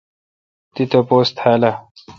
[0.73, 1.73] تی تاپوس تھال اؘ۔